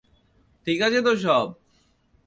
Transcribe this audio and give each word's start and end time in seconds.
ঠিক 0.67 0.79
আছে 0.81 0.99
তো 1.01 1.11
সব? 1.17 1.47